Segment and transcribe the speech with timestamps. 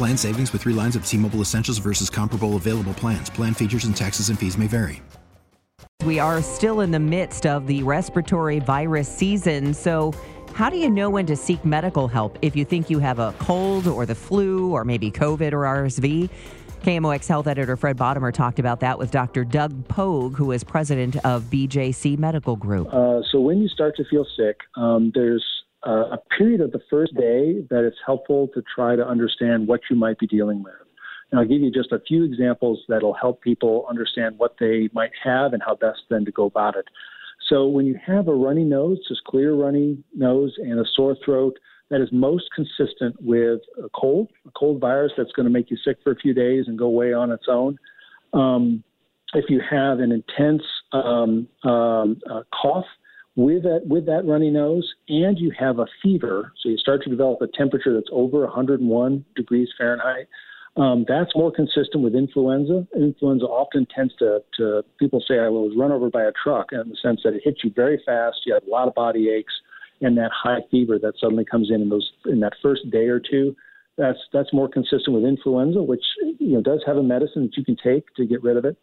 [0.00, 3.28] Plan savings with three lines of T Mobile Essentials versus comparable available plans.
[3.28, 5.02] Plan features and taxes and fees may vary.
[6.06, 9.74] We are still in the midst of the respiratory virus season.
[9.74, 10.14] So,
[10.54, 13.34] how do you know when to seek medical help if you think you have a
[13.40, 16.30] cold or the flu or maybe COVID or RSV?
[16.82, 19.44] KMOX Health Editor Fred Bodimer talked about that with Dr.
[19.44, 22.88] Doug Pogue, who is president of BJC Medical Group.
[22.90, 25.44] Uh, so, when you start to feel sick, um, there's
[25.86, 29.80] uh, a period of the first day that it's helpful to try to understand what
[29.90, 30.74] you might be dealing with.
[31.30, 35.12] And I'll give you just a few examples that'll help people understand what they might
[35.22, 36.86] have and how best then to go about it.
[37.48, 41.56] So when you have a runny nose, just clear runny nose and a sore throat,
[41.90, 45.76] that is most consistent with a cold, a cold virus that's going to make you
[45.84, 47.76] sick for a few days and go away on its own.
[48.32, 48.84] Um,
[49.34, 52.86] if you have an intense um, um, uh, cough,
[53.36, 57.10] with that with that runny nose and you have a fever, so you start to
[57.10, 60.26] develop a temperature that's over 101 degrees Fahrenheit.
[60.76, 62.86] Um, that's more consistent with influenza.
[62.94, 66.88] Influenza often tends to, to people say I was run over by a truck in
[66.88, 68.38] the sense that it hits you very fast.
[68.46, 69.52] You have a lot of body aches
[70.00, 73.20] and that high fever that suddenly comes in in those in that first day or
[73.20, 73.56] two.
[73.98, 76.04] That's that's more consistent with influenza, which
[76.38, 78.76] you know does have a medicine that you can take to get rid of it.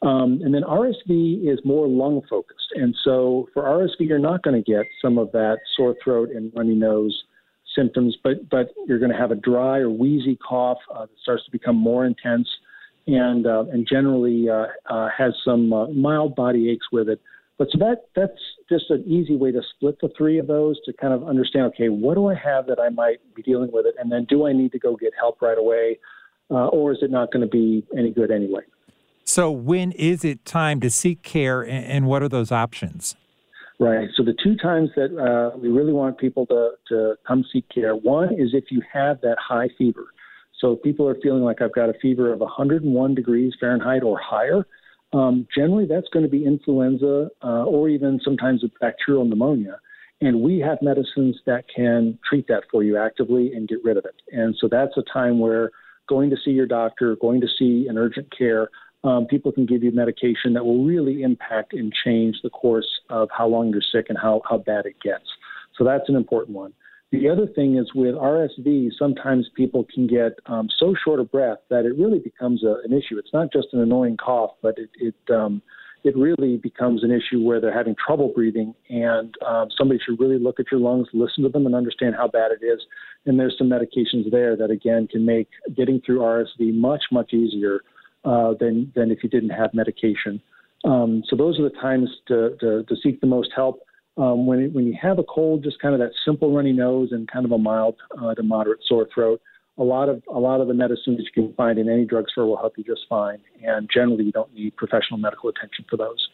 [0.00, 2.72] Um, and then RSV is more lung focused.
[2.74, 6.52] And so for RSV, you're not going to get some of that sore throat and
[6.54, 7.24] runny nose
[7.74, 11.44] symptoms, but, but you're going to have a dry or wheezy cough uh, that starts
[11.46, 12.48] to become more intense
[13.06, 17.20] and, uh, and generally uh, uh has some uh, mild body aches with it.
[17.58, 20.92] But so that, that's just an easy way to split the three of those to
[20.92, 23.96] kind of understand, okay, what do I have that I might be dealing with it?
[23.98, 25.98] And then do I need to go get help right away?
[26.50, 28.62] Uh, or is it not going to be any good anyway?
[29.28, 33.14] So, when is it time to seek care, and what are those options?
[33.78, 34.08] Right.
[34.16, 37.94] So, the two times that uh, we really want people to, to come seek care
[37.94, 40.06] one is if you have that high fever.
[40.58, 44.18] So, if people are feeling like I've got a fever of 101 degrees Fahrenheit or
[44.18, 44.66] higher,
[45.12, 49.78] um, generally that's going to be influenza uh, or even sometimes bacterial pneumonia.
[50.22, 54.06] And we have medicines that can treat that for you actively and get rid of
[54.06, 54.22] it.
[54.32, 55.70] And so that's a time where
[56.08, 58.70] going to see your doctor, going to see an urgent care,
[59.04, 63.28] um, people can give you medication that will really impact and change the course of
[63.36, 65.24] how long you're sick and how, how bad it gets.
[65.76, 66.72] So that's an important one.
[67.10, 71.58] The other thing is with RSV, sometimes people can get um, so short of breath
[71.70, 73.16] that it really becomes a, an issue.
[73.18, 75.62] It's not just an annoying cough, but it it, um,
[76.04, 80.38] it really becomes an issue where they're having trouble breathing, and um, somebody should really
[80.38, 82.80] look at your lungs, listen to them, and understand how bad it is.
[83.24, 87.80] And there's some medications there that again can make getting through RSV much much easier
[88.24, 90.40] uh, than than if you didn't have medication.
[90.84, 93.80] Um, so those are the times to, to, to seek the most help.
[94.16, 97.28] Um, when when you have a cold, just kind of that simple runny nose and
[97.30, 99.40] kind of a mild uh, to moderate sore throat.
[99.78, 102.56] A lot of a lot of the medicines you can find in any drugstore will
[102.56, 106.28] help you just fine, and generally you don't need professional medical attention for those.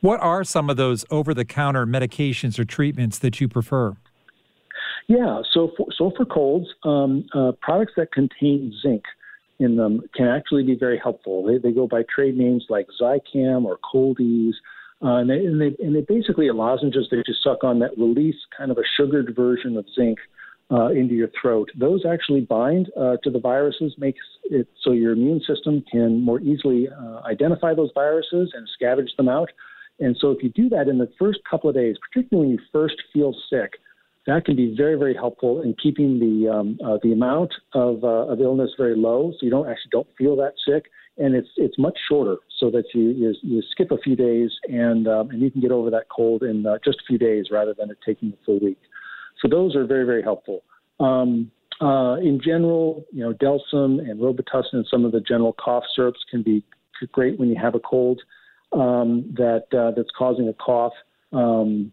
[0.00, 3.96] What are some of those over-the-counter medications or treatments that you prefer?
[5.08, 9.02] Yeah, so for, so for colds, um, uh, products that contain zinc
[9.60, 11.44] in them can actually be very helpful.
[11.44, 14.54] They, they go by trade names like Zicam or Cold-EEZE.
[15.02, 17.96] Uh, and, they, and, they, and they basically are lozenges that you suck on that
[17.96, 20.18] release kind of a sugared version of zinc
[20.70, 21.70] uh, into your throat.
[21.78, 26.40] Those actually bind uh, to the viruses, makes it so your immune system can more
[26.40, 29.50] easily uh, identify those viruses and scavenge them out.
[30.00, 32.64] And so if you do that in the first couple of days, particularly when you
[32.72, 33.72] first feel sick,
[34.26, 38.32] that can be very, very helpful in keeping the um, uh, the amount of, uh,
[38.32, 40.84] of illness very low, so you don't actually don't feel that sick,
[41.18, 45.08] and it's it's much shorter, so that you you, you skip a few days and
[45.08, 47.74] um, and you can get over that cold in uh, just a few days rather
[47.78, 48.78] than it taking a full week.
[49.40, 50.62] So those are very, very helpful.
[50.98, 51.50] Um,
[51.80, 56.22] Uh, in general, you know, Delsym and Robitussin and some of the general cough syrups
[56.30, 56.62] can be
[57.16, 58.20] great when you have a cold
[58.72, 59.10] um,
[59.42, 60.92] that uh, that's causing a cough,
[61.32, 61.90] um,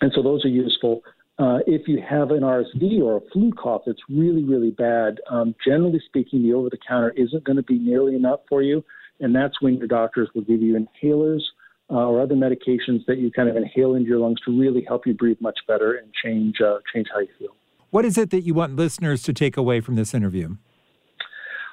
[0.00, 1.02] and so those are useful.
[1.40, 5.54] Uh, if you have an RSV or a flu cough that's really, really bad, um,
[5.66, 8.84] generally speaking, the over the counter isn't going to be nearly enough for you.
[9.20, 11.40] And that's when your doctors will give you inhalers
[11.90, 15.06] uh, or other medications that you kind of inhale into your lungs to really help
[15.06, 17.56] you breathe much better and change, uh, change how you feel.
[17.88, 20.56] What is it that you want listeners to take away from this interview?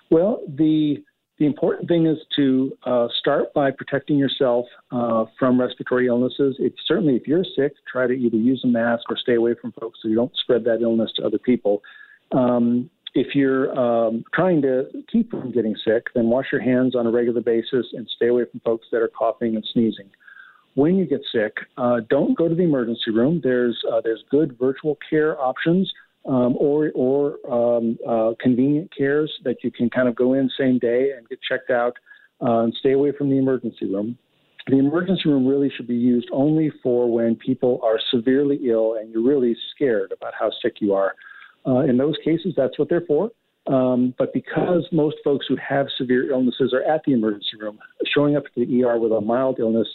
[0.09, 1.03] Well, the
[1.39, 6.55] the important thing is to uh, start by protecting yourself uh, from respiratory illnesses.
[6.59, 9.71] If, certainly, if you're sick, try to either use a mask or stay away from
[9.73, 11.83] folks so you don't spread that illness to other people.
[12.31, 17.05] Um, if you're um, trying to keep from getting sick, then wash your hands on
[17.05, 20.09] a regular basis and stay away from folks that are coughing and sneezing.
[20.73, 23.41] When you get sick, uh, don't go to the emergency room.
[23.43, 25.91] There's uh, there's good virtual care options
[26.27, 30.77] um, or or um, uh, convenient cares that you can kind of go in same
[30.79, 31.93] day and get checked out
[32.41, 34.17] uh, and stay away from the emergency room.
[34.67, 39.09] The emergency room really should be used only for when people are severely ill and
[39.11, 41.15] you're really scared about how sick you are.
[41.65, 43.31] Uh, in those cases, that's what they're for.
[43.67, 47.79] Um, but because most folks who have severe illnesses are at the emergency room,
[48.13, 49.87] showing up to the ER with a mild illness,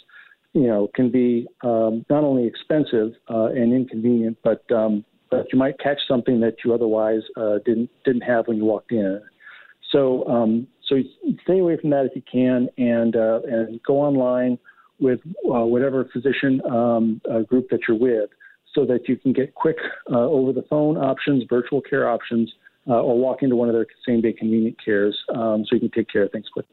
[0.53, 5.03] you know, can be um, not only expensive uh, and inconvenient, but um,
[5.37, 8.91] but you might catch something that you otherwise uh, didn't didn't have when you walked
[8.91, 9.21] in.
[9.91, 10.95] So um, so
[11.43, 14.57] stay away from that if you can, and uh, and go online
[14.99, 18.29] with uh, whatever physician um, uh, group that you're with,
[18.73, 19.77] so that you can get quick
[20.11, 22.51] uh, over the phone options, virtual care options,
[22.87, 25.91] uh, or walk into one of their same day convenient cares, um, so you can
[25.91, 26.72] take care of things quickly.